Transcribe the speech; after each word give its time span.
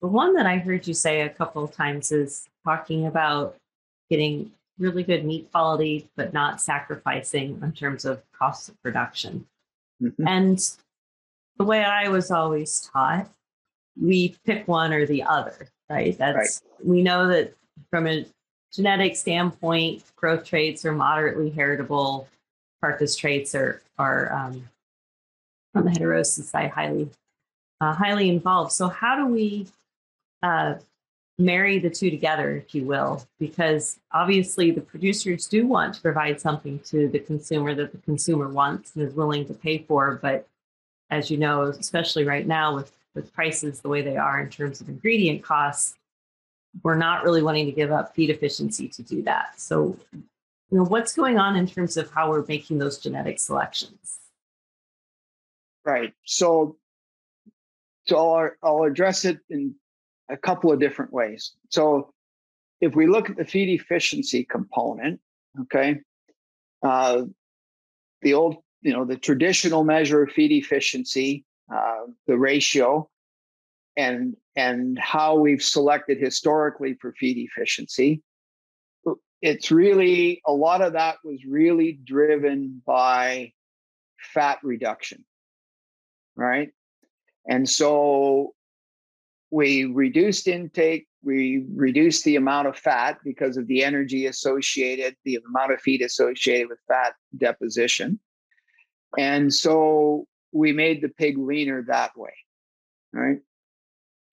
the 0.00 0.08
one 0.08 0.34
that 0.34 0.46
I 0.46 0.58
heard 0.58 0.86
you 0.86 0.94
say 0.94 1.22
a 1.22 1.28
couple 1.28 1.64
of 1.64 1.72
times 1.72 2.12
is 2.12 2.48
talking 2.64 3.06
about 3.06 3.56
getting 4.10 4.52
really 4.78 5.02
good 5.02 5.24
meat 5.24 5.50
quality, 5.50 6.08
but 6.16 6.32
not 6.32 6.60
sacrificing 6.60 7.58
in 7.62 7.72
terms 7.72 8.04
of 8.04 8.22
cost 8.32 8.68
of 8.68 8.82
production. 8.82 9.46
Mm-hmm. 10.02 10.28
And 10.28 10.76
the 11.58 11.64
way 11.64 11.82
I 11.82 12.08
was 12.08 12.30
always 12.30 12.90
taught, 12.92 13.30
we 14.00 14.36
pick 14.44 14.68
one 14.68 14.92
or 14.92 15.06
the 15.06 15.22
other, 15.22 15.68
right? 15.88 16.16
That's 16.16 16.62
right. 16.72 16.86
we 16.86 17.02
know 17.02 17.28
that 17.28 17.54
from 17.90 18.06
a 18.06 18.26
genetic 18.72 19.16
standpoint, 19.16 20.04
growth 20.16 20.44
traits 20.44 20.84
are 20.84 20.92
moderately 20.92 21.50
heritable. 21.50 22.28
Carcass 22.82 23.16
traits 23.16 23.54
are 23.54 23.80
are 23.98 24.30
um, 24.32 24.68
on 25.74 25.86
the 25.86 25.90
heterosis 25.90 26.44
side 26.44 26.70
highly 26.70 27.08
uh, 27.80 27.94
highly 27.94 28.28
involved. 28.28 28.72
So 28.72 28.88
how 28.88 29.16
do 29.16 29.26
we 29.26 29.66
uh, 30.46 30.78
marry 31.38 31.78
the 31.78 31.90
two 31.90 32.10
together, 32.10 32.56
if 32.56 32.74
you 32.74 32.84
will? 32.84 33.26
Because 33.38 33.98
obviously 34.12 34.70
the 34.70 34.80
producers 34.80 35.46
do 35.46 35.66
want 35.66 35.94
to 35.94 36.00
provide 36.00 36.40
something 36.40 36.78
to 36.90 37.08
the 37.08 37.18
consumer 37.18 37.74
that 37.74 37.92
the 37.92 37.98
consumer 37.98 38.48
wants 38.48 38.94
and 38.94 39.06
is 39.06 39.14
willing 39.14 39.44
to 39.46 39.54
pay 39.54 39.78
for, 39.78 40.18
but 40.22 40.46
as 41.10 41.30
you 41.30 41.36
know, 41.36 41.62
especially 41.62 42.24
right 42.24 42.46
now 42.46 42.74
with 42.74 42.92
with 43.14 43.32
prices 43.32 43.80
the 43.80 43.88
way 43.88 44.02
they 44.02 44.18
are 44.18 44.40
in 44.40 44.50
terms 44.50 44.80
of 44.82 44.88
ingredient 44.90 45.42
costs, 45.42 45.94
we're 46.82 46.98
not 46.98 47.24
really 47.24 47.42
wanting 47.42 47.64
to 47.64 47.72
give 47.72 47.90
up 47.90 48.14
feed 48.14 48.28
efficiency 48.28 48.88
to 48.88 49.02
do 49.02 49.22
that. 49.22 49.58
So, 49.58 49.96
you 50.12 50.78
know, 50.78 50.84
what's 50.84 51.14
going 51.14 51.38
on 51.38 51.56
in 51.56 51.66
terms 51.66 51.96
of 51.96 52.10
how 52.10 52.30
we're 52.30 52.44
making 52.46 52.76
those 52.76 52.98
genetic 52.98 53.40
selections? 53.40 54.18
Right. 55.82 56.12
So, 56.24 56.76
so 58.06 58.16
I'll, 58.18 58.50
I'll 58.62 58.82
address 58.82 59.24
it 59.24 59.38
in 59.48 59.74
a 60.28 60.36
couple 60.36 60.72
of 60.72 60.80
different 60.80 61.12
ways. 61.12 61.52
So, 61.70 62.12
if 62.80 62.94
we 62.94 63.06
look 63.06 63.30
at 63.30 63.36
the 63.36 63.44
feed 63.44 63.68
efficiency 63.70 64.44
component, 64.44 65.20
okay, 65.62 66.00
uh, 66.82 67.22
the 68.22 68.34
old, 68.34 68.56
you 68.82 68.92
know, 68.92 69.04
the 69.04 69.16
traditional 69.16 69.84
measure 69.84 70.22
of 70.22 70.32
feed 70.32 70.52
efficiency, 70.52 71.44
uh, 71.74 72.04
the 72.26 72.36
ratio, 72.36 73.08
and 73.96 74.36
and 74.56 74.98
how 74.98 75.36
we've 75.36 75.62
selected 75.62 76.18
historically 76.18 76.94
for 76.94 77.12
feed 77.12 77.38
efficiency. 77.38 78.22
It's 79.42 79.70
really 79.70 80.40
a 80.46 80.52
lot 80.52 80.80
of 80.80 80.94
that 80.94 81.16
was 81.22 81.44
really 81.46 81.98
driven 82.04 82.82
by 82.86 83.52
fat 84.18 84.58
reduction, 84.62 85.24
right? 86.36 86.70
And 87.46 87.68
so 87.68 88.55
we 89.50 89.84
reduced 89.84 90.48
intake, 90.48 91.06
we 91.22 91.64
reduced 91.74 92.24
the 92.24 92.36
amount 92.36 92.68
of 92.68 92.76
fat 92.76 93.18
because 93.24 93.56
of 93.56 93.66
the 93.66 93.84
energy 93.84 94.26
associated, 94.26 95.16
the 95.24 95.38
amount 95.48 95.72
of 95.72 95.80
feed 95.80 96.02
associated 96.02 96.68
with 96.68 96.78
fat 96.88 97.14
deposition. 97.36 98.18
And 99.18 99.52
so 99.52 100.26
we 100.52 100.72
made 100.72 101.02
the 101.02 101.08
pig 101.08 101.38
leaner 101.38 101.84
that 101.88 102.16
way, 102.16 102.34
right? 103.12 103.38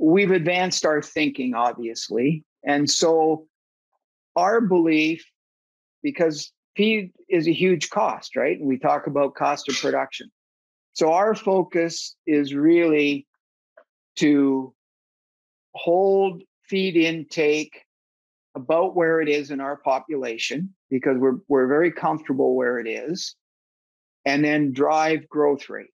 we've 0.00 0.30
advanced 0.30 0.86
our 0.86 1.02
thinking, 1.02 1.54
obviously. 1.54 2.44
And 2.64 2.90
so 2.90 3.46
our 4.34 4.60
belief, 4.60 5.24
because 6.02 6.52
feed 6.76 7.12
is 7.28 7.46
a 7.46 7.52
huge 7.52 7.90
cost, 7.90 8.34
right? 8.34 8.58
And 8.58 8.66
we 8.66 8.78
talk 8.78 9.06
about 9.06 9.34
cost 9.34 9.68
of 9.68 9.76
production. 9.76 10.30
So 10.94 11.12
our 11.12 11.34
focus 11.34 12.16
is 12.26 12.54
really 12.54 13.26
to 14.16 14.74
hold 15.74 16.42
feed 16.68 16.96
intake 16.96 17.84
about 18.54 18.96
where 18.96 19.20
it 19.20 19.28
is 19.28 19.50
in 19.50 19.60
our 19.60 19.76
population 19.76 20.74
because 20.90 21.16
we're 21.18 21.38
we're 21.48 21.68
very 21.68 21.92
comfortable 21.92 22.54
where 22.54 22.78
it 22.78 22.88
is 22.88 23.36
and 24.24 24.44
then 24.44 24.72
drive 24.72 25.28
growth 25.28 25.68
rate 25.68 25.88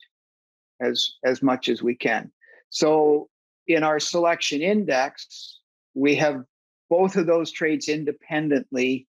as 0.81 1.15
as 1.25 1.43
much 1.43 1.69
as 1.69 1.83
we 1.83 1.95
can. 1.95 2.31
So 2.71 3.29
in 3.67 3.83
our 3.83 4.01
selection 4.01 4.63
index, 4.63 5.61
we 5.95 6.15
have 6.17 6.45
both 6.89 7.17
of 7.17 7.27
those 7.27 7.51
traits 7.51 7.89
independently 7.89 9.07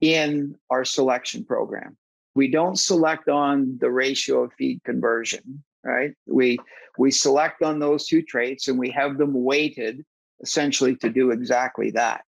in 0.00 0.54
our 0.70 0.84
selection 0.84 1.44
program. 1.44 1.96
We 2.34 2.48
don't 2.48 2.78
select 2.78 3.28
on 3.28 3.78
the 3.80 3.90
ratio 3.90 4.44
of 4.44 4.52
feed 4.52 4.82
conversion, 4.84 5.64
right? 5.88 6.14
We 6.26 6.58
we 6.98 7.10
select 7.10 7.62
on 7.62 7.78
those 7.78 8.06
two 8.06 8.22
traits 8.22 8.68
and 8.68 8.78
we 8.78 8.90
have 8.90 9.18
them 9.18 9.32
weighted 9.32 10.04
essentially 10.42 10.96
to 10.96 11.08
do 11.08 11.30
exactly 11.30 11.90
that. 11.92 12.22